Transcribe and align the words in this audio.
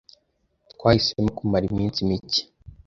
Twahisemo 0.71 1.29
kumara 1.37 1.65
iminsi 1.71 1.99
mike. 2.09 2.41